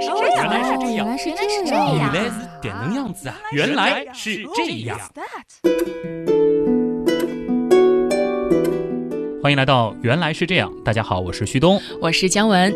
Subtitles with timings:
[0.00, 2.32] 来是这样，原来是这样，原来是这样，原来是
[2.62, 3.36] 点能样子啊！
[3.52, 4.98] 原来是这样。
[9.42, 11.80] 欢迎来到《原来是这样》，大家好，我是旭东。
[12.00, 12.74] 我是姜文。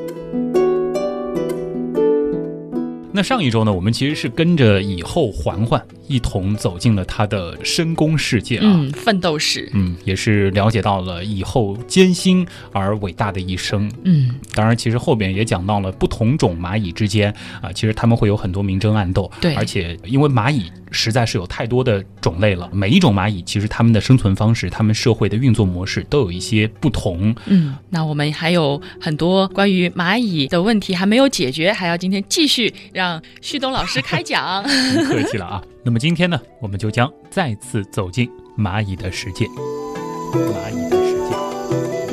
[3.13, 8.63] 那上一周呢，我们其实是跟着以后嬛嬛一同走进了他的深宫世界啊。
[8.65, 9.69] 嗯，奋斗史。
[9.73, 13.91] 嗯，也是了解到了以后艰辛而伟大的一生。
[14.05, 19.31] 嗯，当然，其实后边也讲到了不同种蚂蚁之间啊，其实他们会有很多明争暗斗。
[19.41, 27.35] 对而且因为蚂蚁实在是有太多的种类了，每一种蚂蚁其实它们的生存方式、它们社会的运作模式都有一些不同。
[27.47, 34.63] 嗯，那我们还有很多关于蚂蚁的问题还没有解决，还要今天继续让旭东老师开讲。
[34.95, 35.63] 不客气了啊。
[35.87, 39.47] 那么今天呢，我们就将再次走进蚂蚁的世界。
[39.47, 42.09] 蚂蚁的世界，蚂蚁的世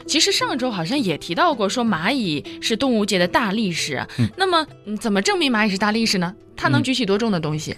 [0.00, 0.06] 界。
[0.06, 4.06] 其实上周好像也提到过，说蚂蚁是动物界的大力士。
[4.18, 6.34] 嗯那么、嗯怎么证明蚂蚁是大力士呢？
[6.56, 7.76] 它能嗯举起多重的东西？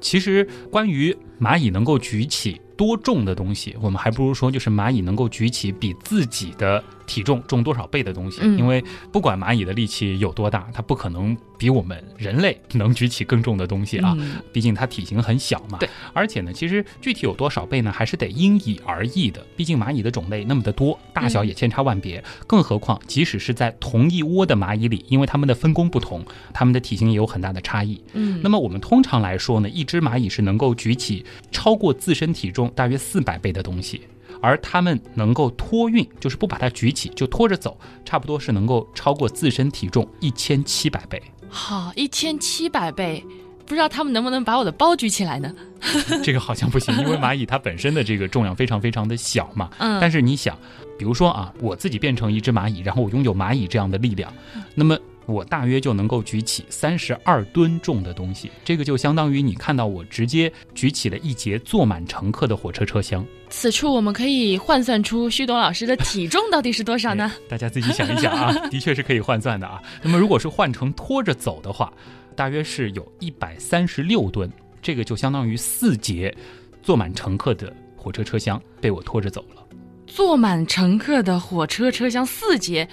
[0.00, 8.38] 其实关于蚂蚁能够举起多重的东西，我们还不如说就是蚂蚁能够举起比自己的体重重多少倍的东西。
[8.44, 14.14] 嗯因为不管蚂蚁的力气有多大，它不可能比我们人类能举起更重的东西啊。
[14.16, 15.78] 嗯毕竟它体型很小嘛。
[15.78, 15.88] 对。
[16.12, 19.44] 而且呢，其实具体有多少倍呢，还是得因蚁而异的。
[19.56, 22.22] 毕竟蚂蚁的种类那么的多，大小也千差万别。
[22.46, 28.00] 更何况，即使是在同一窝的蚂蚁里，因为它们的分工不同，它们的体型也有很大的差异。
[28.12, 34.02] 嗯，那么我们通常来说呢，一只蚂蚁是能够举起超过自身体重大约四百倍的东西，
[34.40, 41.22] 而他们能够托运，就是不把它举起就拖着走，差不多是能够超过自身体重一千七百倍。
[41.48, 43.24] 好，一千七百倍，
[43.66, 45.52] 不知道他们能不能把我的包举起来呢？
[46.22, 49.70] 这个好像不行，因为蚂蚁它本身的这个重量非常非常的小嘛。
[49.78, 50.56] 嗯，但是你想，
[50.98, 54.32] 比如说啊，我自己变成一只蚂蚁，然后我拥有蚂蚁这样的力量，
[54.74, 63.24] 那么我大约就能够举起三十二吨重的东西，这个就相当于你看到我直接举起了一节坐满乘客的火车车厢。
[63.48, 67.32] 此处我们可以换算出旭东老师的体重到底是多少呢？
[67.48, 69.80] 大家自己想一想啊，的确是可以换算的啊。
[70.02, 71.92] 那么如果是换成拖着走的话，
[72.34, 74.50] 大约是有一百三十六吨，
[74.80, 76.34] 这个就相当于四节
[76.82, 79.62] 坐满乘客的火车车厢被我拖着走了。
[80.06, 82.88] 坐满乘客的火车车厢四节。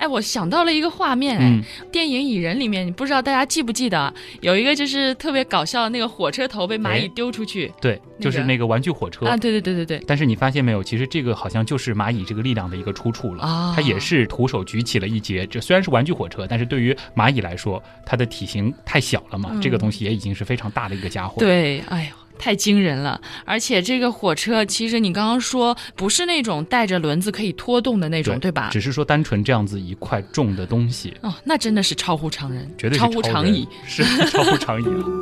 [0.00, 1.62] 哎，我想到了一个画面，哎，嗯，
[1.92, 9.26] 电影《蚁人》里面，你不知道大家记不记得，有一个就是特别搞笑的那个火车头被蚂蚁哎丢出去、对，那个就是那个玩具火车。
[9.26, 13.44] 啊，对对对对对，但是你发现没有，其实这个好像就是蚂蚁这个力量的一个出处了。
[13.44, 22.19] 啊它也是徒手举起了一节，这虽然是玩具火车，但是对于蚂蚁来说，它的体型太小了嘛，嗯这个东西也已经是非常大的一个家伙。，对，哎呦。
[22.40, 23.20] 太惊人了！
[23.44, 28.70] 而且这个火车，其实你刚刚说不是那种带着轮子可以拖动的那种，对吧？
[28.72, 35.04] 只是说单纯这样子一块重的东西，哦，那真的是超乎常人，绝对是超乎常理。，是超乎常理了。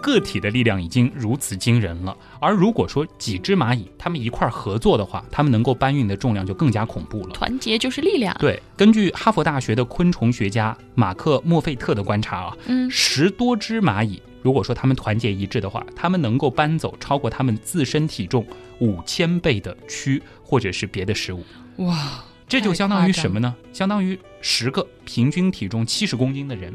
[0.00, 7.30] 个体的力量已经如此惊人了，而如果说几只蚂蚁它们一块儿合作的话，它们能够搬运的重量就更加恐怖了。
[7.30, 8.36] 团结就是力量。
[8.38, 18.46] 对，根据哈佛大学的昆虫学家马克·莫费特的观察啊，嗯，十多只蚂蚁，如果说他们团结一致的话，他们能够搬走超过他们自身体重
[18.78, 21.42] 五千倍的蛆或者是别的食物。
[21.76, 23.56] 哇，这就相当于什么呢？
[23.72, 26.70] 相当于十个平均体重七十公斤的人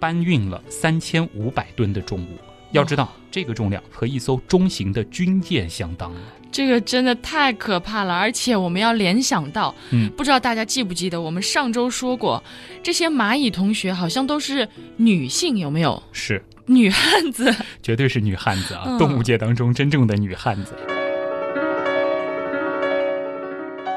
[0.00, 2.36] 搬运了三千五百吨的重物。
[2.72, 6.20] 要知道，这个重量和一艘中型的军舰相当了。
[6.50, 12.42] 这个真的太可怕了，而且我们要联想到，嗯不知道大家记不记得，我们上周说过，
[12.82, 16.02] 这些蚂蚁同学好像都是女性，有没有？
[16.12, 18.82] 是，女汉子， 绝对是女汉子啊！
[18.86, 20.74] 嗯动物界当中真正的女汉子。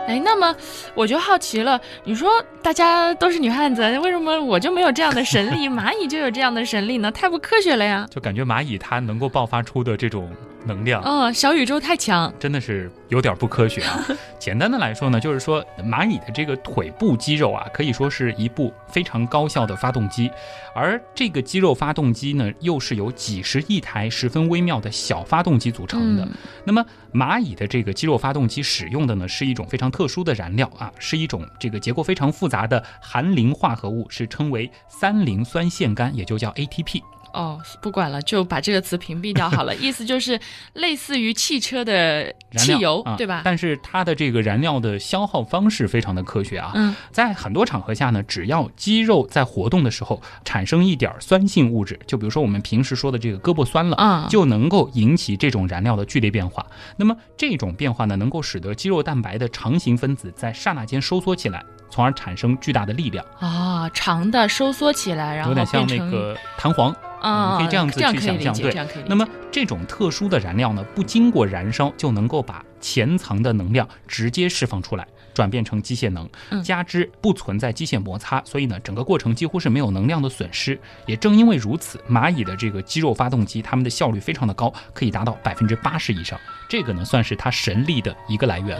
[0.07, 0.55] 哎，那么
[0.93, 2.29] 我就好奇了，你说
[2.61, 7.11] 大家都是女汉子，为什么我就没有这样的神力， 蚂蚁就有这样的神力呢？
[7.11, 8.05] 太不科学了呀！
[8.11, 10.31] 就感觉蚂蚁它能够爆发出的这种
[10.65, 14.05] 能量，哦，小宇宙太强，真的是有点不科学啊。
[14.39, 20.29] 简单的来说呢，就是说蚂蚁的这个腿部肌肉啊，可以说是一部非常高效的发动机，
[20.75, 26.23] 而这个肌肉发动机呢，又是由几十亿台十分微妙的小发动机组成的。
[26.23, 26.31] 嗯
[26.67, 37.01] 那么蚂蚁的这个肌肉发动机使用的呢，是一种非常特殊的燃料啊，是一种这个结构非常复杂的含磷化合物，是称为三磷酸腺苷，也就叫 ATP。
[37.35, 39.75] 哦，不管了，就把这个词屏蔽掉好了。
[39.77, 40.39] 意思就是
[40.73, 43.41] 类似于汽车的汽油，啊对吧？
[43.43, 56.65] 但是它的这个燃料的消耗方式非常的科学啊，嗯，在很多场合下呢，只要肌肉在活动的时候产生一点酸性物质，就比如说我们平时说的这个胳膊酸了，啊，就能够引起这种燃料的剧烈变化。
[56.95, 66.95] 那么这种变化呢，能够使得肌肉蛋白的长形分子在刹那间收缩起来，从而产生巨大的力量，啊，长的收缩起来，然后有点像那个弹簧。
[67.25, 68.73] 啊，可以这样子去想象对。
[69.07, 76.61] 那么这种特殊的燃料呢，不经过燃烧就能够把潜藏的能量直接释放出来，转变成机械能嗯。
[76.61, 80.79] 加之不存在机械摩擦，所以呢，整个过程几乎是没有能量的损失。
[81.07, 86.39] 也正因为如此，蚂蚁的这个肌肉发动机，它们的效率非常的高，可以达到百分之八十以上。
[86.69, 88.77] 这个呢，算是它神力的一个来源。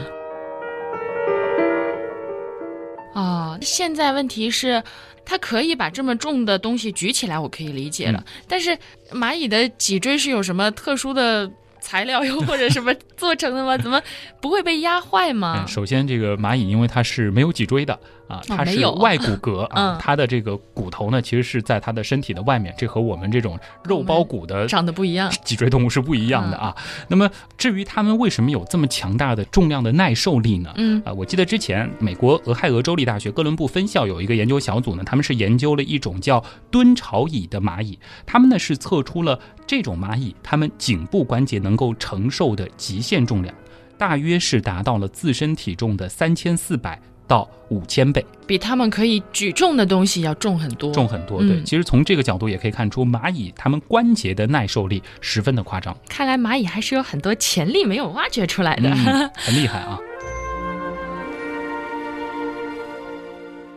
[3.15, 4.83] 啊，现在问题是，
[5.23, 8.19] 它可以把这么重的东西举起来，我可以理解了。
[8.27, 8.77] 嗯但是
[9.12, 13.77] 蚂蚁的脊椎是有什么特殊的材料 又或者什么做成的吗？
[13.77, 14.01] 怎么
[14.41, 15.67] 不会被压坏吗嗯，？
[15.67, 17.97] 首先这个蚂蚁因为它是没有脊椎的
[18.27, 25.31] 啊，它是外骨骼啊嗯，它的这个骨头呢，其实是在它的身体的外面，这和我们这种肉包骨的长得不一样。
[25.44, 26.75] 脊椎动物是不一样的啊。
[27.07, 30.74] 那么至于它们为什么有这么强大的重量的耐受力呢？
[30.77, 43.54] 嗯啊，我记得之前美国俄亥俄州立大学哥伦布分校有一个研究小组呢，他们是研究了一种叫蹲巢蚁的蚂蚁，他们呢是测出了这种蚂蚁它们颈部关节能够承受的极限重量，
[43.98, 50.92] 大约是达到了自身体重的三千四百到五千倍，比他们可以举重的东西要重很多。
[50.92, 51.39] 重很多。
[51.42, 58.89] 对，嗯其实从这个角度也可以看出，蚂蚁它们关节的耐受力十分的夸张，看来蚂蚁还是有很多潜力没有挖掘出来的。
[58.89, 60.00] 嗯， 很厉害啊。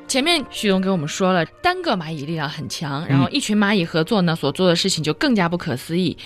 [0.07, 6.17] 前面徐东给我们说了，单个蚂蚁力量很强，然后一群蚂蚁合作呢，所做的事情就更加不可思议。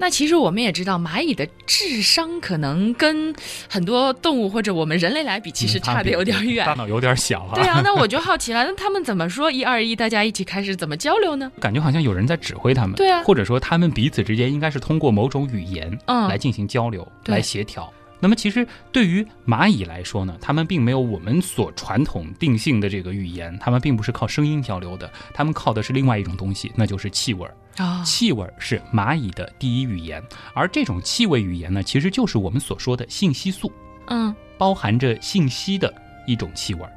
[0.00, 3.34] 那其实我们也知道，蚂蚁的智商可能跟
[3.68, 6.74] 很多动物或者我们人类来比，其实差的有点远大。
[6.74, 7.54] 脑有点小啊。
[7.56, 11.50] 对啊，那我就 好奇了，那他们怎么说一二一，大家一起开始怎么交流呢？
[11.60, 17.92] 感觉好像有人在指挥他们，对啊或者说他们彼此之间应该是通过某种语言嗯来进行交流、对来协调。
[18.20, 27.54] 那么其实对于蚂蚁来说呢，它们并没有我们所传统定性的这个语言，它们并不是靠声音交流的，它们靠的是另外一种东西，那就是气味儿。
[27.78, 30.22] 啊、气味是蚂蚁的第一语言，
[30.52, 33.70] 而这种气味语言呢，其实就是我们所说的信息素。
[34.08, 35.92] 嗯，包含着信息的
[36.26, 36.92] 一种气味儿。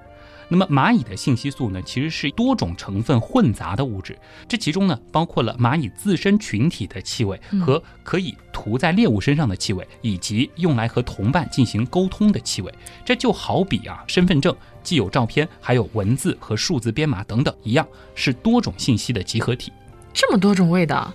[0.48, 4.18] 那么蚂蚁的信息素呢，其实是多种成分混杂的物质，
[4.50, 12.74] 这其中呢包括了蚂蚁自身群体的气味嗯和可以涂在猎物身上的气味，以及用来和同伴进行沟通的气味。
[13.06, 19.72] 这就好比啊，身份证既有照片，还有文字和数字编码等等一样，是多种信息的集合体。
[20.14, 21.14] 这么多种味道，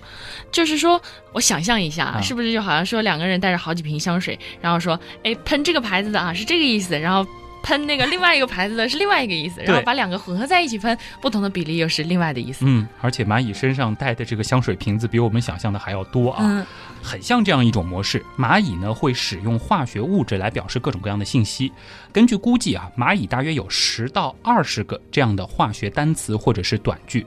[0.50, 1.00] 就是说
[1.32, 7.28] 我想象一下，啊是不是就好像说两个人带着好几瓶香水，然后说，哎，喷这个牌子的啊是这个意思，然后。
[7.62, 12.64] 喷那个另外一个牌子的是另外一个意思，然后把两个混合在一起喷，不同的比例又是另外的意思。
[12.64, 16.38] 嗯，而且蚂蚁身上带的这个香水瓶子比我们想象的还要多啊。
[16.42, 16.64] 嗯
[17.02, 18.25] 很像这样一种模式。
[18.38, 21.72] 蚂蚁呢会使用化学物质来表示各种各样的信息。
[22.12, 27.26] 根据估计啊，蚂蚁大约有十到二十个这样的化学单词或者是短句。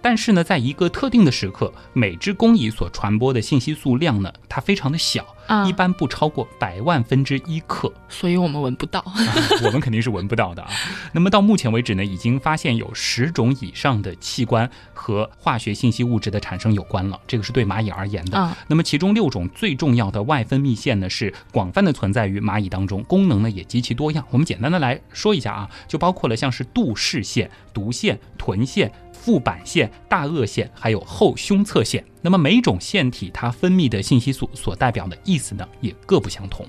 [0.00, 7.92] 但是呢，在一个特定的时刻，每只工蚁所传播的信息素量呢，它非常的小，啊一般不超过百万分之一克。
[8.08, 9.00] 所以我们闻不到。
[9.00, 9.14] 啊
[9.64, 10.70] 我们肯定是闻不到的啊。
[11.12, 18.38] 那么到目前为止呢，已经发现有十种以上的器官和化学信息物质的产生有关了，这个是对蚂蚁而言的。
[18.38, 24.24] 啊那么其中六种最重要的外分泌腺呢，是广泛的存在于蚂蚁当中，功能呢也极其多样。
[24.30, 28.92] 我们简单的来说一下啊，就包括了像是杜氏腺、毒腺、臀腺。
[29.28, 32.02] 腹板腺、大颚腺，还有后胸侧腺。
[32.22, 36.66] 那么每种腺体它分泌的信息素所代表的意思呢，也各不相同。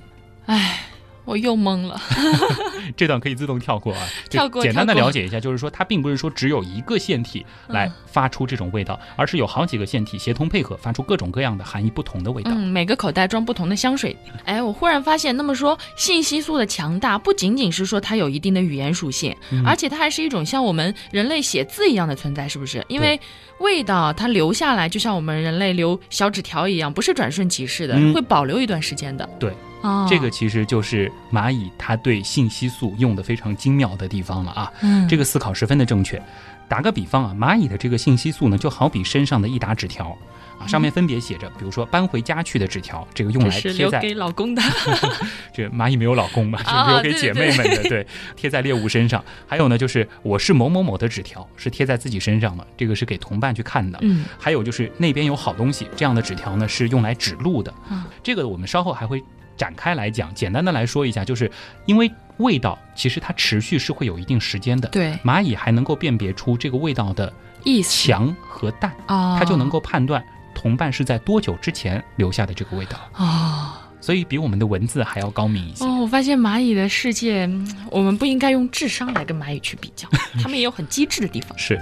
[0.47, 0.88] 唉，
[1.29, 2.01] 我又懵了。
[2.97, 12.49] 这段可以自动跳过啊，跳过简单的了解一下，就是说它并不是说只有一个腺体来嗯发出这种味道，而是有好几个腺体协同配合，发出各种各样的含义不同的味道。
[12.51, 14.17] 嗯，每个口袋装不同的香水。
[14.45, 22.83] 哎，我忽然发现，那么说信息素的强大，不仅仅是说它有一定的语言属性，嗯而且它还是一种像我们人类写字一样的存在，是不是？
[22.87, 23.19] 因为
[23.59, 29.27] 味道它留下来，就像我们人类留小纸条一样，不是转瞬即逝的，嗯会保留一段时间的。
[29.39, 34.73] 对哦，这个其实就是蚂蚁它对信息素用的非常精妙的地方了啊。
[34.81, 36.21] 嗯，这个思考十分的正确。
[36.67, 40.15] 打个比方啊，蚂蚁的这个信息素呢，就好比身上的一沓纸条
[40.59, 44.61] 啊，上面分别写着，比如说搬回家去的纸条，这个用来贴在给老公的。
[45.53, 49.23] 这蚂蚁没有老公嘛， 是啊留给姐妹们的，对，贴在猎物身上。
[49.47, 53.97] 还有呢，就是我是某某某的纸条，是贴在自己身上的，这个是给同伴去看的。
[54.01, 57.71] 嗯还有就是那边有好东西，这样的纸条呢是用来指路的。
[57.89, 59.23] 啊这个我们稍后还会
[59.55, 60.33] 展开来讲。
[60.33, 61.49] 简单的来说一下，就是
[61.85, 67.31] 因为味道其实它持续是会有一定时间的，对，蚂蚁还能够辨别出这个味道的
[67.63, 70.23] 意思强和淡，啊，它就能够判断
[70.59, 75.85] 同伴是在多久之前留下的这个味道，哦所以比我们的文字还要高明一些。
[75.85, 80.09] 哦，我发现蚂蚁的世界，嗯我们不应该用智商来跟蚂蚁去比较，
[80.43, 81.57] 它们也有很机智的地方。
[81.57, 81.79] 是。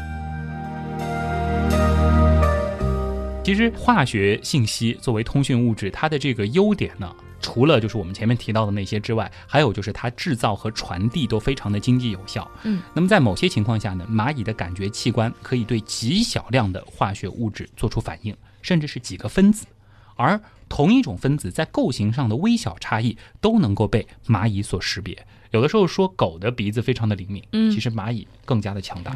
[3.43, 12.50] 其实化学信息作为通讯物质，它的这个优点呢，除了就是我们前面提到的那些之外，还有就是它制造和传递都非常的经济有效。
[12.63, 18.36] 嗯，那么在某些情况下呢，蚂蚁的感觉器官可以对极小量的化学物质做出反应，
[18.67, 19.65] 甚至是几个分子，
[20.17, 25.25] 而同一种分子在构型上的微小差异都能够被蚂蚁所识别。
[25.51, 29.15] 有的时候说狗的鼻子非常的灵敏，嗯其实蚂蚁更加的强大。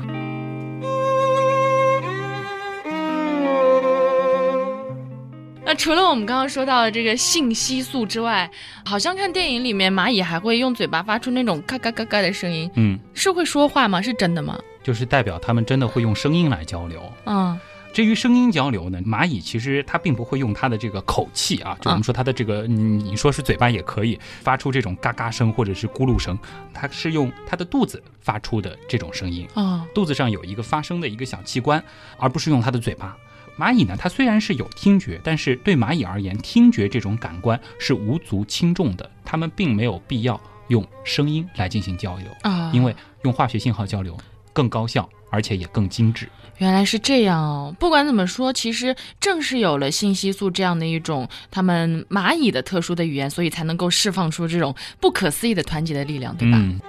[5.66, 8.50] 那除了我们刚刚说到的这个信息素之外，
[8.86, 14.02] 好像看电影里面蚂蚁还会用嘴巴发出那种嘎嘎嘎嘎的声音，嗯，是会说话吗？
[14.02, 14.58] 是真的吗？
[14.82, 17.04] 就是代表它们真的会用声音来交流。
[17.26, 17.60] 嗯
[17.94, 26.38] 至于声音交流呢，蚂蚁其实它并不会用它的这个口气啊，就我们说它的这个，嗯你说是嘴巴也可以发出这种嘎嘎声或者是咕噜声，
[26.74, 29.48] 它是用它的肚子发出的这种声音。
[29.56, 31.84] 哦肚子上有一个发声的一个小器官，
[32.18, 33.16] 而不是用它的嘴巴。
[33.58, 44.18] 蚂蚁呢，它虽然是有听觉，但是对蚂蚁而言，听觉这种感官是无足轻重的，它们并没有必要用声音来进行交流，啊，因为用化学信号交流
[44.54, 46.30] 更高效，而且也更精致。
[46.62, 47.76] 原来是这样哦。
[47.80, 56.58] 不管怎么说，其实正是有了信息素这样的一种他们蚂蚁的特殊的语言，所以才能够释放出这种不可思议的团结的力量，对吧？
[56.62, 56.80] 嗯。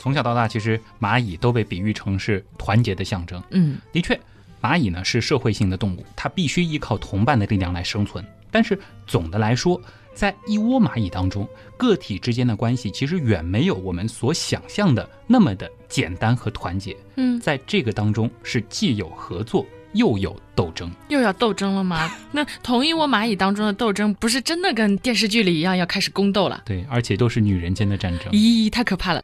[0.00, 3.40] 从小到大，其实蚂蚁都被比喻成是团结的象征。
[3.50, 4.18] 嗯的确，
[4.60, 8.24] 蚂蚁呢是社会性的动物，它必须依靠同伴的力量来生存。
[8.50, 9.80] 但是总的来说，
[10.14, 16.96] 在一窝蚂蚁当中，个体之间的关系其实远没有我们所想象的那么的简单和团结。
[17.16, 19.64] 嗯，在这个当中，是既有合作，
[19.94, 20.90] 又有斗争。
[21.08, 22.10] 又要斗争了吗？
[22.32, 26.62] 那同一窝蚂蚁当中的斗争，不是真的跟电视剧里一样要开始宫斗了？
[26.66, 28.30] 对，而且都是女人间的战争。
[28.32, 29.22] 咦，太可怕了！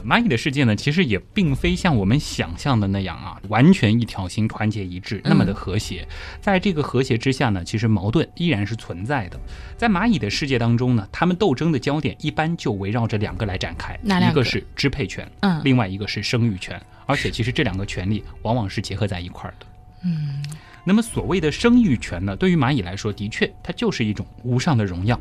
[0.00, 6.06] 蚂蚁的世界呢，其实也并非像我们想象的那样啊，完全一条心、团结一致，那么的和谐。
[6.40, 9.38] 在这个和谐之下呢，其实矛盾依然是存在的。
[9.76, 16.80] 在蚂蚁的世界当中呢，他们斗争的焦点一般就围绕着两个来展开，个一个是支配权，嗯另外一个是生育权。
[17.06, 19.66] 而且其实这两个权利往往是结合在一块儿的。
[20.04, 20.42] 嗯，
[20.84, 25.18] 那么所谓的生育权呢，对于蚂蚁来说，的确它就是一种无上的荣耀。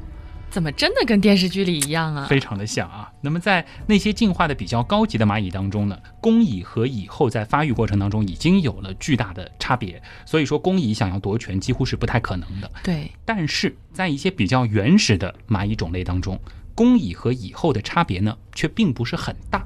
[0.49, 2.25] 怎么真的跟电视剧里一样啊？
[2.27, 3.11] 非常的像啊。
[3.21, 12.71] 那么在那些进化的比较高级的蚂蚁当中呢，公蚁和蚁后在发育过程当中已经有了巨大的差别，所以说公蚁想要夺权几乎是不太可能的。
[12.83, 16.39] 对，但是在一些比较原始的蚂蚁种类当中，
[16.73, 19.65] 公蚁和蚁后的差别呢，却并不是很大。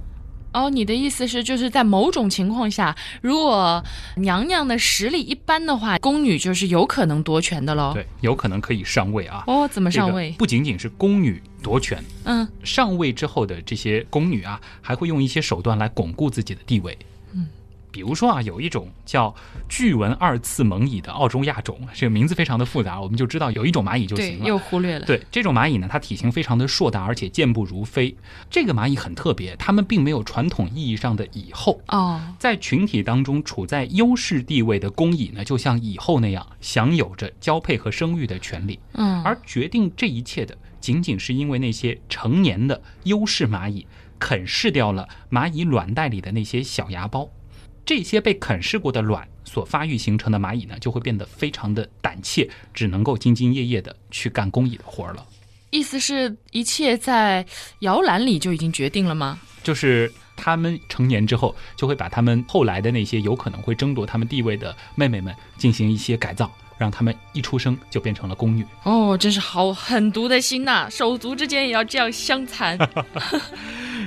[0.53, 3.83] 哦，你的意思是，就是在某种情况下，如果
[4.17, 7.91] 娘娘的实力一般的话，宫女就是有可能夺权的喽。
[7.93, 9.43] 对，有可能可以上位啊。
[9.47, 10.33] 哦，怎么这个上位？
[10.37, 16.97] 不仅仅是宫女夺权，嗯，上位之后的这些宫女啊，还会用一些手段来巩固自己的地位。
[17.93, 19.33] 嗯，比如说啊，有一种叫
[19.69, 24.45] 巨纹二次猛蚁的澳洲亚种，这个名字非常的复杂，我们就知道有一种蚂蚁就，行了。
[24.45, 25.05] 又忽略了。
[25.05, 28.15] 对这种蚂蚁呢，它体型非常的硕大，而且健步如飞。
[28.49, 31.79] 这个蚂蚁很特别，它们并没有传统意义上的蚁后。
[31.87, 38.79] 哦，在群体当中处在优势地位的公蚁呢，就像蚁后那样，享有着交配和生育的权利。
[38.93, 43.85] 嗯，而决定这一切的，仅仅是因为那些成年的优势蚂蚁
[44.19, 47.27] 啃噬掉了蚂蚁卵袋里的那些小芽孢。
[47.85, 55.25] 这些被啃噬过的卵所发育形成的蚂蚁呢，就会变得非常的胆怯，只能够兢兢业业的去干工蚁的活儿了。
[55.69, 57.45] 意思是一切在
[57.79, 59.39] 摇篮里就已经决定了吗？
[59.63, 68.65] 就是他们成年之后，就会把他们后来的那些有可能会争夺他们地位的妹妹们进行一些改造，让他们一出生就变成了宫女。
[68.83, 72.77] 哦，真是好狠毒的心呐、手足之间也要这样相残。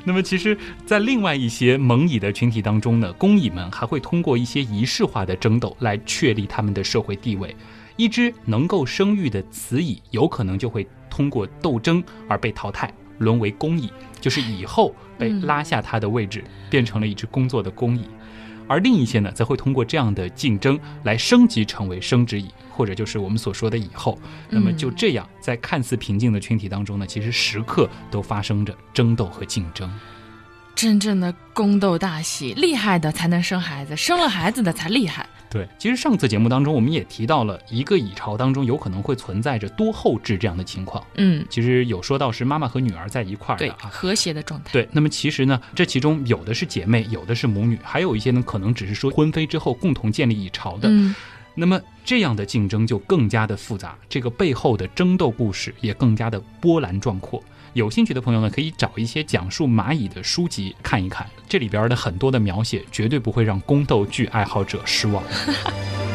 [0.08, 7.54] 那么，其实，在另外一些蒙蚁的群体当中呢，工蚁们还会通过一些仪式化的争斗来确立他们的社会地位。
[7.96, 18.02] 一只能够生育的雌蚁，有可能就会通过斗争而被淘汰，沦为工蚁，就是以后被拉下它的位置，变成了一只工作的工蚁。
[18.68, 24.18] 而另一些呢，则会通过这样的竞争来升级成为生殖蚁，或者就是我们所说的蚁后。
[24.50, 29.90] 那么就这样，在看似平静的群体当中呢，其实时刻都发生着争斗和竞争。
[30.76, 35.26] 真正的宫斗大戏，厉害的才能生孩子，生了孩子的才厉害。
[35.48, 41.02] 对，其实上次节目当中我们也提到了一个蚁巢当中有可能会存在着多后置这样的情况。
[41.14, 43.88] 嗯，其实有说到是妈妈和女儿在一块儿对的啊。
[43.90, 44.70] 和谐的状态。
[44.70, 50.88] 对，那么其实呢，这其中有的是姐妹，有的是母女，还有一些呢，可能只是说婚飞之后共同建立蚁巢的。
[50.90, 51.14] 嗯，
[51.54, 57.42] 那么这样的竞争就更加的复杂，这个背后的争斗故事也更加的波澜壮阔。
[57.76, 65.22] 有兴趣的朋友呢，可以找一些讲述蚂蚁的书籍看一看，这里边的很多的描写绝对不会让宫斗剧爱好者失望。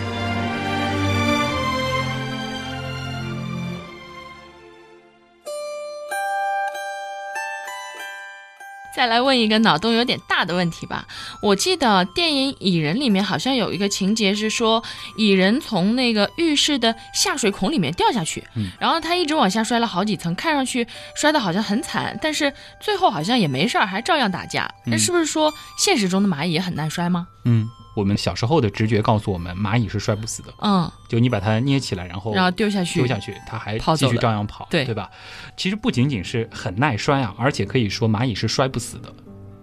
[9.01, 11.07] 再来问一个脑洞有点大的问题吧。
[11.41, 14.83] 我记得电影《蚁人》里面好像有一个情节是说，
[15.17, 24.71] 蚁人从那个浴室的下水孔里面掉下去，嗯然后他一直往下摔了好几层，看上去摔得好像很惨，但是最后好像也没事儿，还照样打架。
[24.85, 27.27] 那嗯是不是说现实中的蚂蚁也很耐摔吗？
[27.45, 35.09] 嗯，我们小时候的直觉告诉我们，蚂蚁是摔不死的，嗯，就你把它捏起来，然后然后丢下去，丢下去，它还继续照样跑，对对吧？
[35.57, 39.13] 其实不仅仅是很耐摔啊，而且可以说蚂蚁是摔不死的，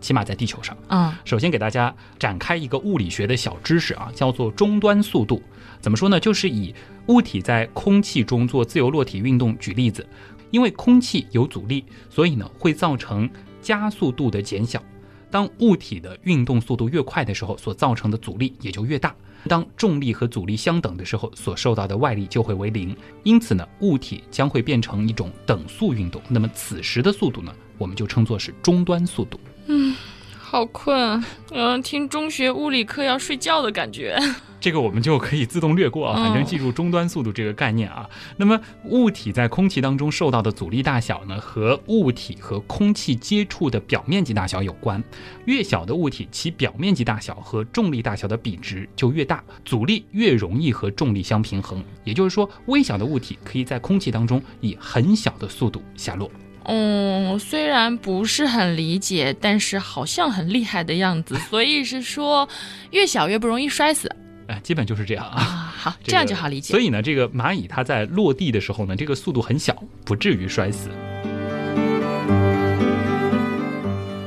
[0.01, 0.77] 起码在地球上。
[0.89, 5.43] 嗯首先给大家展开一个物理学的小知识啊，叫做终端速度。
[5.81, 6.21] 怎么说呢？
[6.21, 6.75] 就是以
[7.07, 10.07] 物体在空气中做自由落体运动举例子，
[10.51, 13.31] 因为空气有阻力，所以呢会造成
[13.63, 14.83] 加速度的减小。
[15.31, 19.15] 当物体的运动速度越快的时候，所造成的阻力也就越大。
[19.47, 22.97] 当重力和阻力相等的时候，所受到的外力就会为零。
[23.23, 26.21] 因此呢，物体将会变成一种等速运动。
[26.29, 29.39] 那么此时的速度呢，我们就称作是终端速度。
[29.67, 29.95] 嗯
[30.39, 31.25] 好困啊！
[31.53, 34.19] 嗯，听中学物理课要睡觉的感觉。
[34.61, 38.09] 这个我们就可以自动略过啊，嗯反正记住终端速度这个概念啊。
[38.37, 45.03] 那么物体在空气当中受到的阻力大小呢，和物体和空气接触的表面积大小有关。
[45.45, 51.83] 越小的物体，其表面积大小和重力大小的比值就越大，阻力越容易和重力相平衡。
[52.05, 56.31] 也就是说，微小的物体可以在空气当中以很小的速度下落。
[56.65, 61.35] 嗯，虽然不是很理解，但是好像很厉害的样子。
[61.49, 62.47] 所以是说，
[62.91, 64.15] 越小越不容易摔死
[64.49, 65.41] 哎，基本就是这样啊。
[65.41, 65.75] 啊。
[65.79, 66.73] 好， 这这样就好理解。
[66.73, 70.91] 所以呢，这个蚂蚁它在落地的时候呢，这个速度很小，不至于摔死。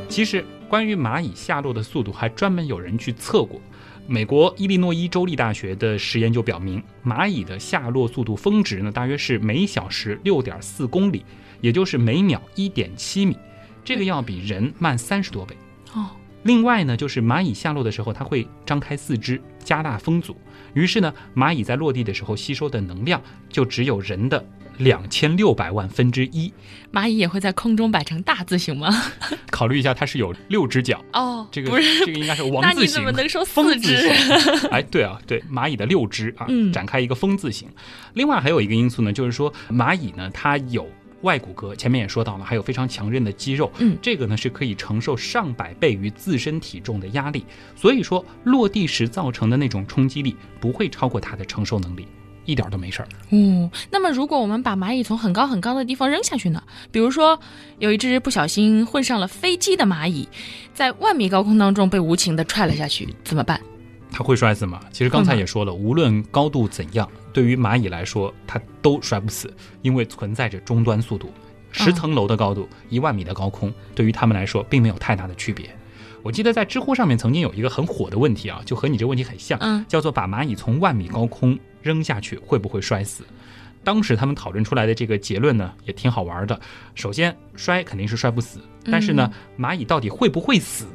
[0.07, 3.59] 其实，关于蚂蚁下落的速度，还专门有人去测过。
[4.07, 11.23] 美国伊利诺伊州立大学的实验就表明，蚂蚁的下落速度峰值呢，大约是每小时六点四公里，
[11.61, 13.37] 也就是每秒一点七米，
[13.85, 15.55] 这个要比人慢三十多倍。
[15.55, 15.70] 哦，
[16.43, 20.35] 另外呢，就是蚂蚁下落的时候，它会张开四肢，加大风阻。
[20.73, 24.43] 于是呢，蚂蚁在落地的时候吸收的能量就只有人的
[24.77, 26.51] 两千六百万分之一。
[26.91, 28.89] 蚂蚁也会在空中摆成大字形吗？
[29.51, 31.69] 考虑一下，它是有六只脚，哦，这个
[32.05, 33.11] 这个应该是王字形你怎么。
[33.11, 34.01] 能说四只？
[34.01, 37.67] 形， 哎，对啊，对，蚂蚁的六只啊嗯，展开一个风字形。
[38.13, 40.89] 另外还有一个因素呢，就是说蚂蚁呢，它有
[41.21, 52.07] 外骨骼，前面也说到了，还有非常强韧的肌肉，嗯这个呢是可以承受上百倍于自身体重的压力，所以说落地时造成的那种冲击力不会超过它的承受能力，
[52.45, 53.07] 一点都没事儿。
[53.29, 56.63] 哦，那么如果我们把蚂蚁从很高很高的地方扔下去呢？
[56.91, 57.39] 比如说，
[57.79, 60.27] 有一只不小心混上了飞机的蚂蚁，
[60.73, 63.61] 在万米高空当中被无情的踹了下去，怎么办？
[64.11, 64.81] 它会摔死吗？
[64.91, 71.31] 其实刚才也说了，无论高度怎样，对于蚂蚁来说，它都摔不死，因为存在着终端速度。
[71.71, 75.69] 十层楼的高度，一万米的高空，对于它们来说并没有太大的区别。
[76.21, 83.23] 我记得在知乎上面曾经有一个很火的问题啊，就和你这个问题很像，嗯叫做把蚂蚁从万米高空扔下去会不会摔死？
[83.83, 86.59] 当时他们讨论出来的这个结论呢，也挺好玩的。
[86.93, 90.85] 首先，摔肯定是摔不死，但是呢，蚂蚁到底会不会死？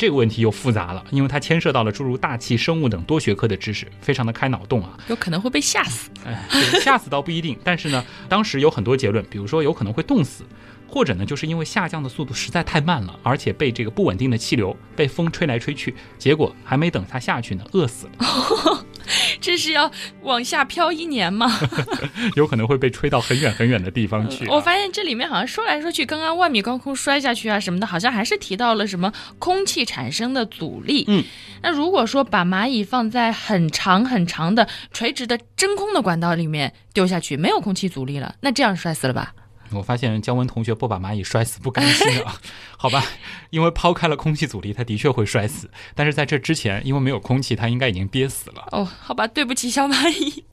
[0.00, 4.96] 这个问题又复杂了，因为它牵涉到了诸如大气、生物等多学科的知识，非常的开脑洞啊。
[5.08, 6.08] 有可能会被吓死。
[6.24, 6.42] 哎，
[6.80, 10.42] 吓死倒不一定，但是呢，当时有很多结论，比如说有可能会冻死，
[10.88, 18.86] 或者呢，就是因为下降的速度实在太慢了，而且被这个不稳定的气流被风吹来吹去，结果还没等它下去呢，饿死了。
[19.40, 19.90] 这是要
[20.22, 21.50] 往下飘一年吗？
[22.36, 31.04] 有可能会被吹到很远很远的地方去、啊我发现这里面好像说来说去，刚刚万米高空摔下去啊什么的，好像还是提到了什么空气产生的阻力。
[31.08, 31.24] 嗯，
[31.62, 39.34] 那如果说把蚂蚁放在很长很长的垂直的真空的管道里面丢下去，没有空气阻力了，那这样摔死了吧？
[39.72, 42.34] 我发现姜文同学不把蚂蚁摔死不甘心啊，
[42.76, 43.04] 好吧，
[43.50, 45.70] 因为抛开了空气阻力，它的确会摔死。
[45.94, 48.66] 但是在这之前，因为没有空气，它应该已经憋死了。
[48.72, 50.44] 哦，好吧，对不起小蚂蚁。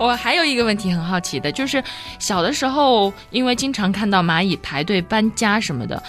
[0.00, 1.82] 我还有一个问题很好奇的，就是
[2.20, 6.00] 小的时候，因为经常看到蚂蚁排队搬家什么的，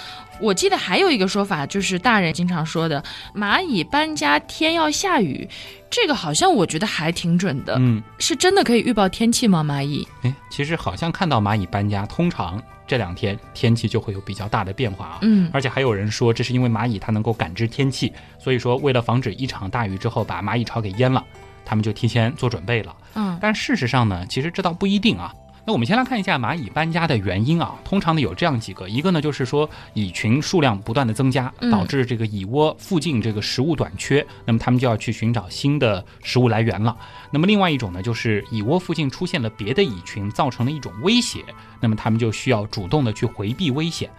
[0.41, 3.03] 我记得还有一个说法，就是大人经常说的，
[3.35, 5.47] 蚂蚁搬家天要下雨，
[5.89, 9.63] 这个好像我觉得还挺准的，嗯，是真的可以预报天气吗？
[9.63, 10.07] 蚂蚁？
[10.23, 15.19] 哎，其实好像看到蚂蚁搬家，通常这两天天气就会有比较大的变化啊。
[15.21, 21.23] 嗯，而且还有人说，这是因为蚂蚁它能够感知天气，所以说为了防止一场大雨之后把蚂蚁巢给淹了，
[21.65, 22.95] 他们就提前做准备了。
[23.15, 25.33] 嗯但事实上呢，其实这倒不一定啊。
[25.69, 36.97] 那我们先来看一下蚂蚁搬家的原因啊，通常呢有这样几个，一个呢就是说蚁群数量不断的增加，嗯导致这个蚁窝附近这个食物短缺，那么它们就要去寻找新的食物来源了。
[37.29, 41.45] 那么另外一种呢，就是蚁窝附近出现了别的蚁群，造成了一种威胁，
[41.79, 44.09] 那么它们就需要主动的去回避危险。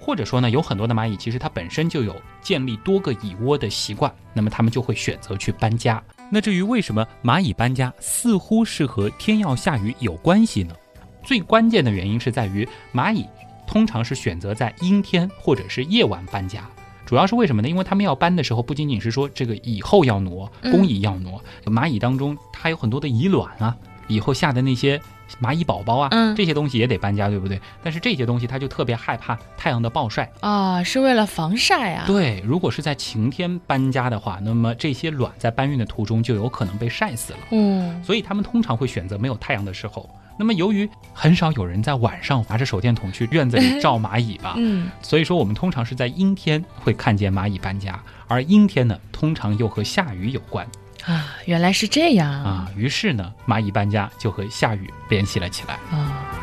[0.00, 6.02] 或者说呢，有很多的蚂蚁其实它本身就有建立多个蚁窝的习惯，那么它们就会选择去搬家。
[6.32, 10.74] 那至于为什么蚂蚁搬家似乎是和天要下雨有关系呢？
[11.26, 13.26] 最关键的原因是在于蚂蚁
[13.66, 16.64] 通常是选择在阴天或者是夜晚搬家。
[17.04, 17.68] 主要是为什么呢？
[17.68, 25.00] 因为他们要搬的时候，不仅仅是说这个蚁后要挪，嗯工蚁要挪，蚂蚁当中它有很多的蚁卵啊，以后下的那些
[25.40, 27.60] 蚂蚁宝宝啊，嗯这些东西也得搬家，对不对？
[27.82, 30.30] 但是这些东西它就特别害怕太阳的暴晒。
[30.40, 32.04] 啊、是为了防晒啊。
[32.06, 37.38] 对，如果是在晴天搬家的话，那么这些卵在搬运的途中就有可能被晒死了。
[37.50, 40.08] 嗯，所以他们通常会选择没有太阳的时候。
[40.38, 50.66] 那么由于很少有人在晚上拿着手电筒去院子里照蚂蚁吧，嗯， 所以说我们通常是在阴天会看见蚂蚁搬家，而阴天呢，通常又和下雨有关
[51.06, 52.70] 啊，原来是这样啊。
[52.76, 55.74] 于是呢，蚂蚁搬家就和下雨联系了起来。
[55.96, 56.35] 啊。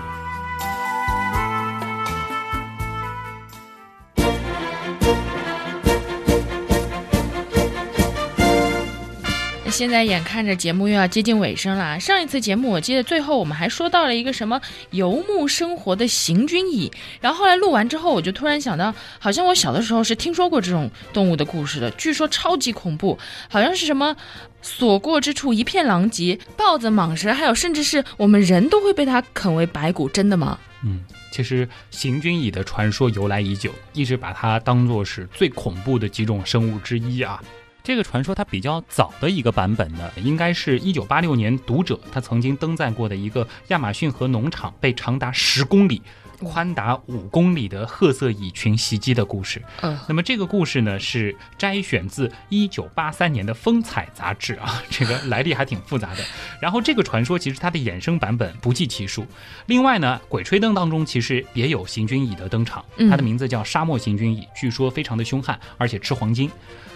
[9.73, 23.17] 现在眼看着节目又要接近尾声了，上一次节目我记得最后我们还说到了一个什么游牧生活的行军蚁，然后后来录完之后，我就突然想到，好像我小的时候是听说过这种动物的故事的，据说超级恐怖，
[23.49, 24.15] 好像是什么
[24.61, 30.59] 所过之处一片狼藉，豹子、蟒蛇，还有甚至是我们人都会被它啃为白骨，真的吗？
[30.83, 37.41] 嗯，其实行军蚁的传说由来已久，一直把它当作是最恐怖的几种生物之一啊。
[37.83, 46.01] 这个传说它比较早的一个版本呢，应该是一九八六年读者他曾经登载过的一个亚马逊河农场被长达十公里、
[46.41, 49.61] 宽达五公里的褐色蚁群袭击的故事。
[49.81, 56.23] 嗯那么这个故事呢是摘选自一九八三年的《风采》杂志啊， 这个来历还挺复杂的。
[56.61, 59.27] 然后这个传说其实它的衍生版本不计其数。
[59.65, 66.49] 另外呢，《鬼吹灯》当中其实也有行军蚁的登场，嗯它的名字叫沙漠行军蚁，据说非常的凶悍，而且吃黄金。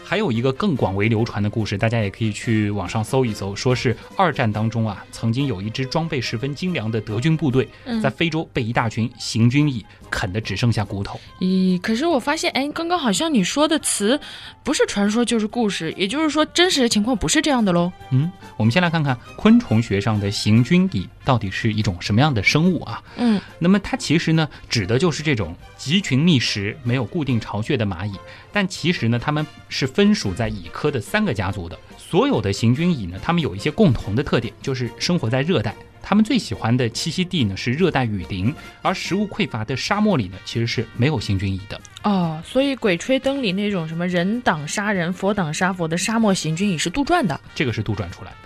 [0.08, 11.20] 还有一个更广为流传的故事，大家也可以去网上搜一搜，说是二战当中啊，曾经有一支装备十分精良的德军部队，嗯在非洲被一大群行军蚁啃得只剩下骨头。
[11.42, 14.18] 咦，可是我发现，哎，刚刚好像你说的词
[14.64, 17.92] 不是传说就是故事，也就是说真实的情况不是这样的喽。
[18.12, 23.04] 嗯，我们先来看看昆虫学上的行军蚁到底是一种什么样的生物啊？
[23.18, 28.14] 嗯那么它其实呢，指的就是这种集群觅食、没有固定巢穴的蚂蚁。
[28.52, 31.78] 但其实呢，它们是分属在蚁科的三个家族的。
[31.98, 35.76] 所有的行军蚁呢，它们有一些共同的特点，就是生活在热带。
[36.02, 41.80] 它们最喜欢的栖息地呢是热带雨林，而食物匮乏的沙漠里呢，其实是没有行军蚁的。
[42.04, 47.38] 哦，所以《鬼吹灯》里那种什么人挡杀人、佛挡杀佛的沙漠行军蚁是杜撰的。
[47.54, 48.38] 这个是杜撰出来的。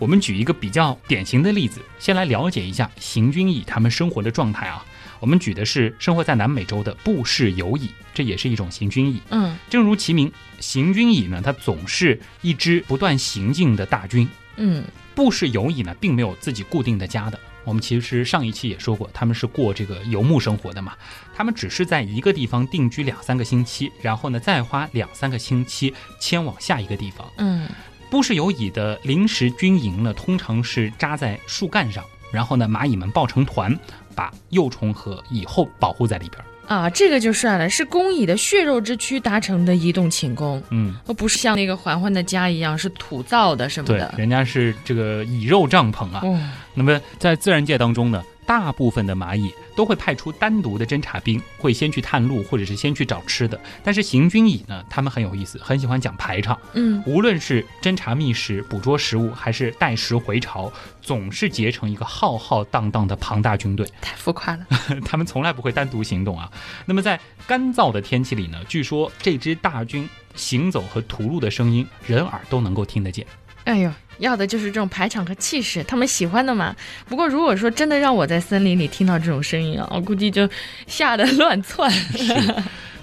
[0.00, 4.84] 我们举一个比较典型的例子，先来了解一下行军蚁它们生活的状态啊。
[5.24, 9.22] 我们举的是生活在南美洲的布氏游蚁，这也是一种行军蚁。
[9.30, 14.28] 嗯正如其名，行军蚁呢，它总是一支不断行进的大军。
[14.56, 14.84] 嗯
[15.14, 17.40] 布氏游蚁呢，并没有自己固定的家的。
[17.64, 20.92] 我们其实上一期也说过，他们是过这个游牧生活的嘛。
[21.34, 27.26] 他们只是在一个地方定居两三个星期，然后呢，再花两三个星期迁往下一个地方。
[27.38, 27.66] 嗯
[28.10, 33.76] 布氏游蚁的临时军营呢，通常是扎在树干上，然后呢，蚂蚁们抱成团，
[34.14, 36.44] 把幼虫和蚁后保护在里边儿。
[36.66, 44.14] 啊，这个就算了，是工蚁的血肉之躯达成的移动寝宫，嗯，而不是像那个环环的家一样是土造的什么对的，。
[44.16, 46.20] 人家是这个蚁肉帐篷啊。
[46.22, 46.40] 哦，
[46.72, 53.58] 那么在自然界当中呢，大部分的蚂蚁都会派出单独的侦察兵，会先去探路或者是先去找吃的。
[53.82, 56.58] 但是行军蚁呢，它们很有意思，很喜欢讲排场。
[56.74, 63.86] 嗯，无论是侦察觅食、捕捉食物，还是带食回巢，总是结成一个浩浩荡荡的庞大军队。
[64.00, 64.66] 太浮夸了。
[65.04, 66.50] 他们从来不会单独行动啊。
[66.86, 73.26] 那么在干燥的天气里呢，据说这支大军行走和屠戮的声音，人耳都能够听得见。
[73.64, 76.74] 哎呦，要的就是这种排场和气势，他们喜欢的嘛。
[77.06, 80.48] 不过如果说真的让我在森林里听到这种声音啊，我估计就
[80.86, 81.90] 吓得 乱窜。
[81.90, 82.34] 是。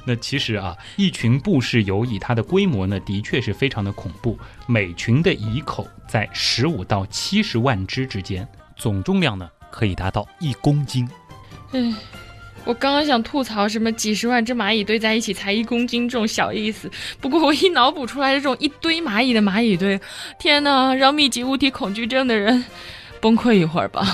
[0.03, 4.35] 那其实啊，一群布氏游蚁，它的规模呢，的确是非常的恐怖。
[4.65, 11.07] 每群的蚁口在十五到七十万只之间，总重量呢可以达到一公斤。
[11.71, 11.93] 哎，
[12.63, 19.99] 我刚刚想吐槽什么几十万只蚂蚁堆在一起才一公斤这种小意思，不过我一脑补出来这种一堆蚂蚁的蚂蚁堆，
[20.39, 22.63] 天哪，让密集物体恐惧症的人
[23.19, 24.05] 崩溃一会儿吧。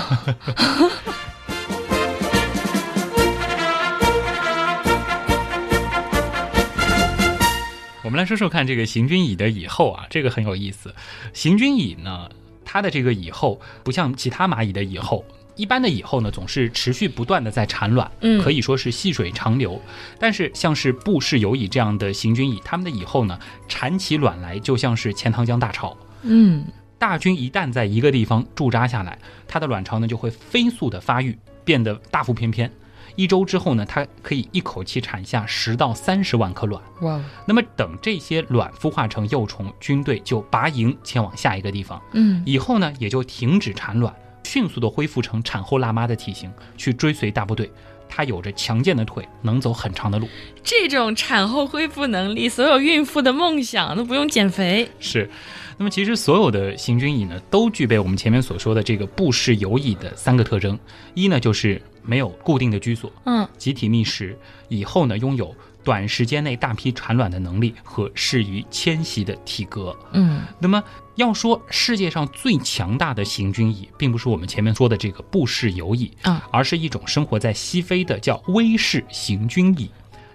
[8.02, 10.94] 我们来说说看这个行军蚁的蚁后啊，这个很有意思。
[11.34, 12.30] 行军蚁呢，
[12.64, 15.22] 它的这个蚁后不像其他蚂蚁的蚁后，
[15.58, 19.78] 一般的蚁后呢总是持续不断的在产卵，嗯可以说是细水长流。
[20.18, 25.94] 但是像是布氏游蚁这样的行军蚁，它们的蚁后呢产起卵来就像是钱塘江大潮。
[26.22, 26.64] 嗯，
[26.96, 32.70] 大军一旦在一个地方驻扎下来，它的卵巢呢就会飞速的发育，变得大腹翩翩。
[33.16, 36.80] 一周之后呢，它可以一口气产下十到三十万颗卵。
[37.00, 44.14] 哇，那么等这些卵孵化成幼虫，军队就拔营前往下一个地方，嗯，以后呢也就停止产卵，
[44.48, 47.70] 迅速的恢复成产后辣妈的体型，去追随大部队。
[48.08, 50.26] 她有着强健的腿，能走很长的路。
[50.64, 54.88] 这种产后恢复能力，所有孕妇的梦想都不用减肥。
[54.98, 55.28] 是，
[55.76, 60.78] 那么其实所有的行军蚁呢，都具备我们前面所说的这个布氏游蚁的三个特征。
[61.12, 64.34] 一呢就是没有固定的居所，嗯，集体觅食，
[64.68, 69.96] 以后呢拥有短时间内大批产卵的能力和适于迁徙的体格。
[70.12, 70.82] 嗯，那么
[71.14, 79.90] 要说世界上最强大的行军蚁，并不是我们前面说的这个布氏游蚁啊，而是一种生活在西非的叫威氏行军蚁。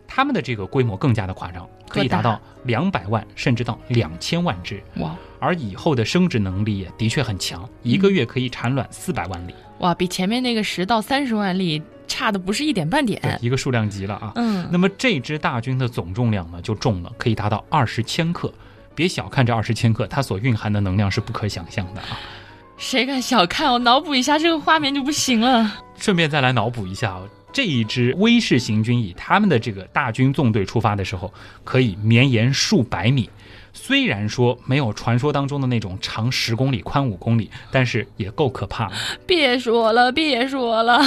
[0.08, 4.84] 它们的这个规模更加的夸张，可以达到两百万甚至到两千万只。
[4.97, 13.22] 哇而以后的生殖能力也的确很强，一个月可以产卵四百万粒，哇，比前面那个十到三十万粒差的不是一点半点。
[13.42, 14.32] 一个数量级了啊。
[14.36, 18.54] 嗯，那么这支大军的总重量呢，就重了，可以达到二十千克。
[18.96, 22.20] 别小看这二十千克，它所蕴含的能量是不可想象的啊。
[22.78, 23.80] 谁敢小看我？
[23.80, 25.72] 脑补一下这个画面就不行了。
[25.98, 33.30] 顺便再来脑补一下哦，这一支威势行军以，他们的这个大军纵队出发的时候，可以绵延数百米。
[33.76, 38.94] 虽然说没有传说当中的那种长十公里、宽五公里，但是也够可怕了。
[39.26, 41.02] 别说了，别说了，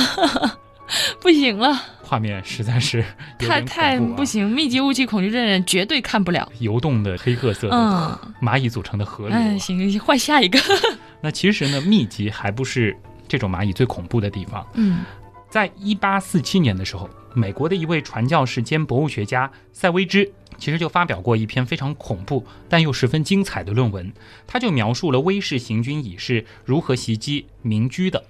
[1.20, 3.04] 不行了，画面实在是
[3.38, 6.50] 太太不行，密集雾气恐惧症人绝对看不了。
[6.60, 10.58] 游动的黑褐色的嗯，蚂蚁组成的河流啊、哎，行，换下一个。
[11.20, 12.96] 那其实呢，密集还不是
[13.26, 14.66] 这种蚂蚁最恐怖的地方。
[14.74, 15.04] 嗯
[15.48, 24.12] 在一八四七年的时候，美国的一位传教士兼博物学家塞维之，其实就发表过一篇非常恐怖但又十分精彩的论文。
[24.46, 28.22] 他就描述了威氏行军蚁是如何袭击民居的。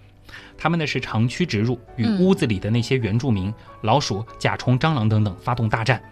[0.56, 6.02] 他们呢是长驱直入，与嗯屋子里的那些原住民、老鼠、甲虫、蟑螂等等发动大战，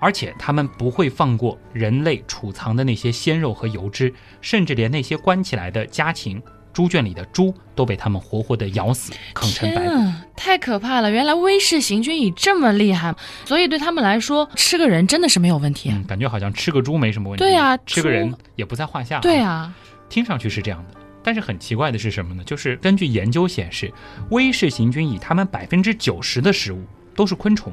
[0.00, 6.42] 而且他们不会放过人类储藏的那些鲜肉和油脂，甚至连那些关起来的家禽。
[6.72, 9.92] 猪圈里的猪都被他们活活的咬死，啃成白骨。
[9.92, 11.10] 啊，太可怕了！
[11.10, 15.96] 原来威氏行军蚁这么厉害，所以对他们来说，吃个人真的是没有问题啊。
[15.98, 17.44] 嗯，感觉好像吃个猪没什么问题。
[17.44, 19.20] 对啊吃个人也不在话下。
[19.20, 19.70] 对，啊，
[20.08, 21.01] 听上去是这样的。
[21.22, 22.42] 但是很奇怪的是什么呢？
[22.44, 23.92] 就是根据研究显示，
[24.30, 27.72] 威氏行军蚁它们百分之九十的食物都是昆虫。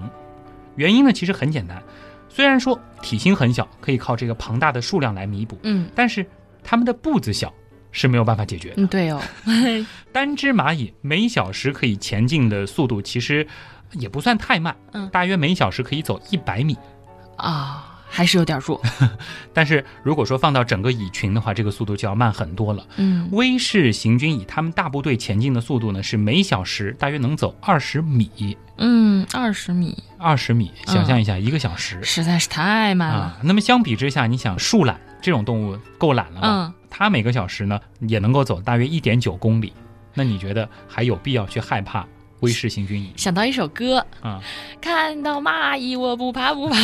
[0.75, 1.81] 原因呢，其实很简单。
[2.29, 6.25] 虽然说体型很小，可以靠这个庞大的数量来弥补，嗯但是
[6.63, 7.51] 它们的步子小
[7.91, 8.75] 是没有办法解决的。
[8.77, 9.19] 嗯，对哦，
[10.13, 13.45] 单只蚂蚁每小时可以前进的速度其实
[13.93, 16.77] 也不算太慢，嗯大约每小时可以走一百米。
[17.35, 18.81] 啊，还是有点弱。
[19.53, 22.85] 但是如果说放到整个蚁群的话，这个速度就要慢很多了。
[22.97, 33.19] 嗯威氏行军蚁他们大部队前进的速度呢是每小时大约能走二十米，嗯，二十米二十米，嗯想象一下，一个小时、实在是太慢了。
[33.19, 33.37] 啊。
[33.43, 36.47] 那么相比之下，你想树懒这种动物够懒了吧？
[36.47, 39.71] 嗯，它每个小时呢也能够走大约一点九公里。
[40.15, 42.05] 那你觉得还有必要去害怕
[42.41, 42.99] 威士行军。
[43.01, 44.39] 蚁想到一首歌，啊，
[44.81, 46.77] 看到蚂蚁我不怕不怕，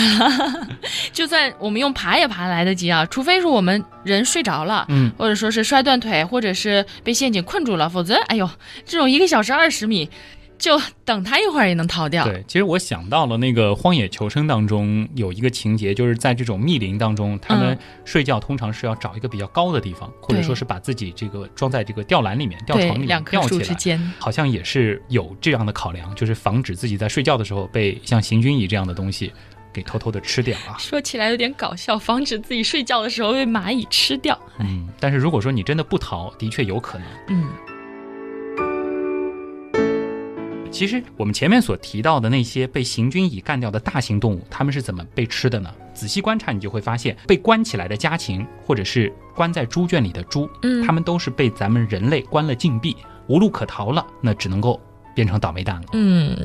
[1.14, 4.86] 就算我们用爬也爬来得及啊，除非是我们人睡着了。
[4.90, 8.50] 嗯，或者说是摔断腿，或者是被陷阱困住了，否则，哎呦，
[8.86, 10.10] 这种一个小时二十米，
[10.58, 12.24] 就等他一会儿也能逃掉。
[12.26, 23.66] 对，其实我想到了那个《荒野求生》当中有一个情节，就是在这种密林当中，他们嗯睡觉通常是要找一个比较高的地方，或者说是把自己这个装在这个吊篮里面、吊床里面吊起来。
[23.66, 29.32] 之间，好像也是有这样的考量，就是防止自己在睡觉的时候被像行军蚁这样的东西
[29.74, 30.78] 给偷偷的吃掉啊。
[30.78, 34.40] 说起来有点搞笑，防止自己睡觉的时候被蚂蚁吃掉。
[34.60, 37.08] 嗯，但是如果说你真的不逃，的确有可能。
[37.30, 37.48] 嗯，
[40.76, 45.74] 其实我们前面所提到的那些被行军蚁干掉的大型动物，它们是怎么被吃的呢？
[45.94, 54.78] 仔细观察，你就会发现，被关起来的家禽，或者是关在猪圈里的猪，嗯它们都是被咱们人类关了禁闭，无路可逃了，那只能够
[55.16, 55.88] 变成倒霉蛋了。
[55.94, 56.38] 嗯，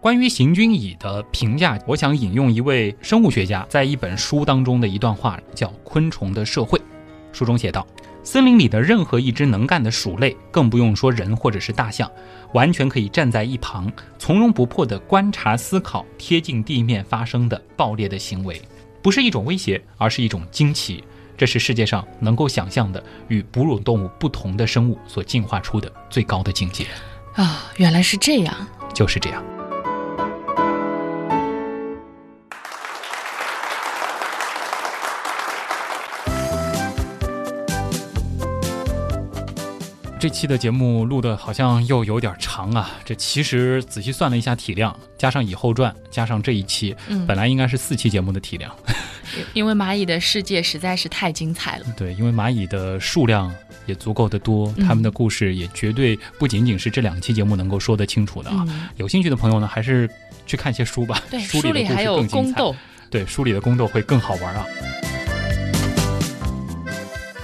[0.00, 6.78] 关于行军蚁的评价，我想引用一位生物学家在一本书当中的一段话，叫《昆虫的社会》。
[7.32, 7.84] 书中写道：
[8.24, 12.10] 森林里的任何一只能干的鼠类，更不用说人或者是大象，
[12.54, 18.60] 完全可以站在一旁，从容不迫地观察、思考贴近地面发生的爆裂的行为，
[19.02, 21.02] 不是一种威胁，而是一种惊奇。
[21.36, 26.86] 这是世界上能够想象的与哺乳动物不同的生物所进化出的最高的境界，
[27.34, 28.54] 啊，原来是这样。
[28.94, 29.42] 就是这样。
[40.22, 42.92] 这期的节目录的好像又有点长啊！
[43.04, 48.72] 这其实仔细算了一下体量，加上以后传，加上这一期，嗯本来应该是四期节目的体量。
[49.52, 51.86] 因为蚂蚁的世界实在是太精彩了。
[51.96, 53.52] 对，因为蚂蚁的数量
[53.84, 58.64] 也足够的多，他们的故事也绝对不仅仅是这两期节目能够说得清楚的啊。
[58.68, 60.08] 嗯，有兴趣的朋友呢，还是
[60.46, 61.20] 去看一些书吧。
[61.32, 62.52] 对，书里的故事里还有更精彩。
[62.52, 62.76] 宫斗。
[63.10, 64.64] 对，书里的宫斗会更好玩啊。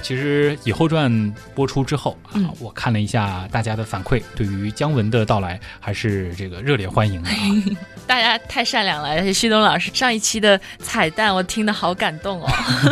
[0.09, 1.11] 其实《以后传》
[1.53, 7.35] 播出之后啊，嗯我看了一下大家的反馈，对于姜文的到来还是这个热烈欢迎的、啊。
[8.07, 12.49] 大家太善良了，而且旭东老师上一期的彩蛋，我听得好感动哦。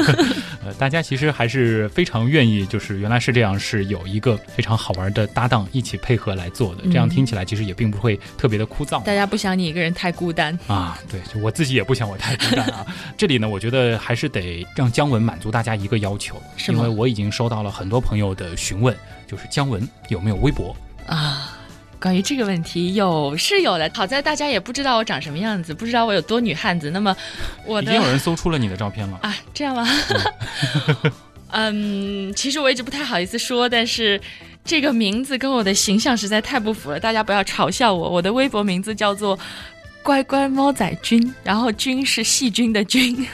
[0.68, 9.02] 呃，大家其实还是非常愿意，就是原来是这样，是有一个非常好玩的搭档一起配合来做的，这样嗯听起来其实也并不会特别的枯燥。
[9.04, 10.60] 大家不想你一个人太孤单。
[10.68, 12.86] 啊，对，就我自己也不想我太孤单啊。
[13.16, 18.94] 这里呢，我觉得还是得让姜文满足大家一个要求，是因为我已经收到了很多朋友的询问，
[19.26, 20.76] 就是姜文有没有微博？
[21.06, 21.57] 啊。
[22.00, 23.90] 关于这个问题，有是有的。
[23.94, 26.92] 好在大家也不知道我长什么样子，不知道我有多女汉子。
[26.92, 27.16] 那么
[27.66, 29.20] 我的已经有人搜出了你的照片了。
[29.24, 29.88] 啊，这样吗？
[31.52, 34.20] 嗯，其实我一直不太好意思说，但是
[34.64, 38.10] 这个名字跟我的形象实在太不符了，大家不要嘲笑我。
[38.10, 39.38] 我的微博名字叫做
[40.04, 43.26] “乖乖猫仔君”，然后“君”是细菌的“菌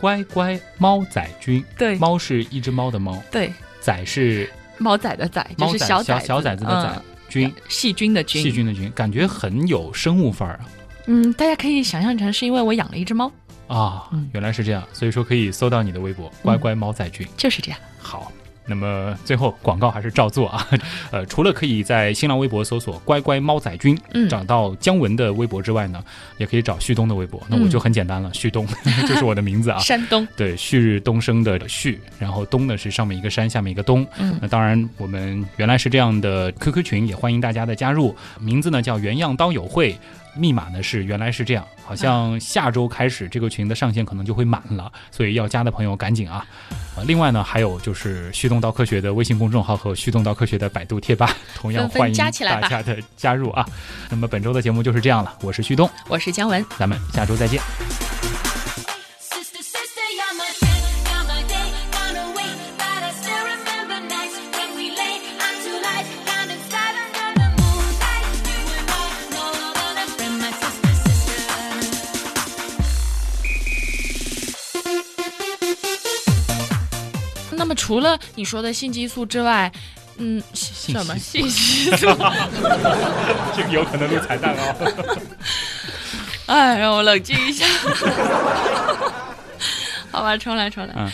[0.00, 7.02] 乖乖猫仔君，”，对猫是一只猫的猫，对，仔是猫仔的仔就是小崽小小崽子的崽嗯，
[7.38, 8.42] 君细菌的菌。
[8.42, 10.68] 细菌的菌，感觉很有生物范儿啊
[11.06, 13.30] 嗯，大家可以想象成是因为我养了一只猫，
[13.66, 14.10] 啊。
[14.32, 17.26] 原来是这样，所以说可以搜到你的微博“乖乖猫仔菌”。
[17.36, 17.80] 就是这样。
[17.98, 18.30] 好，
[18.68, 20.64] 那么最后广告还是照做啊。
[21.10, 26.02] 呃，除了可以在新浪微博搜索“乖乖猫仔君”嗯找到姜文的微博之外呢，
[26.36, 27.42] 也可以找旭东的微博。
[27.48, 28.66] 那我就很简单了，旭东
[29.08, 29.78] 就是我的名字啊。
[29.82, 34.06] 山东，对，旭日东升的旭，然后东呢是上面一个山，下面一个东。
[34.18, 38.14] 嗯那当然，我们原来是这样的 QQ 群，也欢迎大家的加入。
[38.40, 39.96] 名字呢叫原样刀友会，
[40.38, 41.66] 密码呢是原来是这样。
[41.84, 46.44] 好像下周开始这个群的上限可能就会满了，所以要加的朋友赶紧啊！
[46.96, 53.66] 呃，另外呢，还有就是旭东刀科学的微信公众号和旭东刀科学的百度贴吧， 同样欢迎大家的加入啊！
[54.10, 56.62] 那么本周的节目就是这样了，我是旭东，我是姜文。
[56.78, 58.17] 咱们下周再见。
[77.88, 79.72] 除了你说的性激素之外，
[80.18, 81.96] 嗯，什么信信息素？
[83.56, 85.18] 这个有可能录彩蛋哦。
[86.44, 87.64] 哎，让我冷静一下。
[90.12, 91.12] 好吧，重来，重来。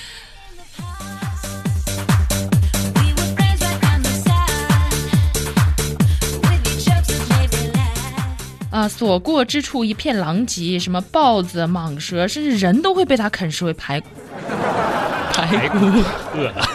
[8.73, 14.09] 啊，所过之处一片狼藉，什么豹子、蟒蛇，甚至人都会被它啃食为排骨。
[15.47, 15.79] 排骨
[16.35, 16.69] 饿了。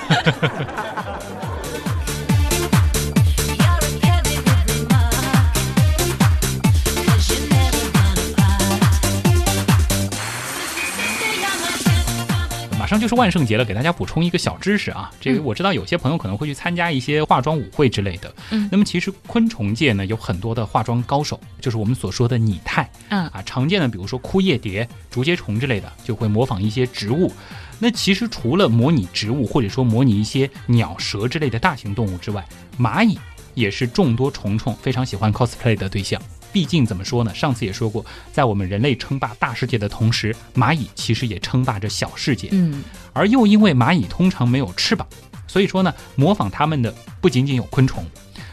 [12.80, 18.34] 马上就是万圣节了给大家补充一个小知识啊这个我知道有些朋友可能会去参加一些化妆舞会之类的。
[18.72, 22.90] 那么其实昆虫界呢有很多的化妆高手就是我们所说的拟态。
[23.10, 27.32] 啊常见的比如说枯叶蝶竹节虫之类的就会模仿一些植物。
[27.80, 32.46] 那其实除了模拟植物或者说模拟一些鸟、蛇之类的大型动物之外，
[32.77, 33.17] 蚂蚁
[33.56, 36.21] 也是众多虫虫非常喜欢 cosplay 的对象。
[36.52, 37.34] 毕竟怎么说呢？
[37.34, 38.04] 上次也说过，
[38.34, 42.50] 在我们人类称霸大世界的同时，蚂蚁其实也称霸着小世界。
[42.52, 45.08] 嗯而又因为蚂蚁通常没有翅膀，
[45.48, 48.04] 所以说呢，模仿它们的不仅仅有昆虫，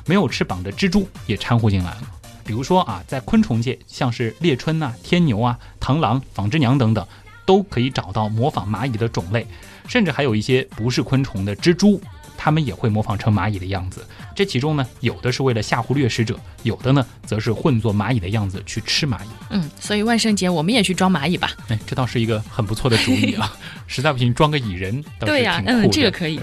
[0.05, 2.03] 没有翅膀的蜘蛛也掺和进来了。
[2.45, 7.07] 比如说啊，在昆虫界，像是猎春呐、天牛啊、螳螂、纺织娘等等，
[7.47, 9.47] 都可以找到模仿蚂蚁的种类，
[9.89, 11.99] 甚至还有一些不是昆虫的蜘蛛，
[12.37, 14.05] 它们也会模仿成蚂蚁的样子。
[14.35, 19.29] 这其中呢，有的是为了吓唬掠食者，有的呢，则是混作蚂蚁的样子去吃蚂蚁。
[19.49, 21.53] 嗯，所以万圣节我们也去装蚂蚁吧。
[21.69, 23.57] 哎，这倒是一个很不错的主意啊！
[23.87, 25.87] 实在不行，装个蚁人倒是对呀、挺酷的。
[25.87, 26.39] 嗯，这个可以。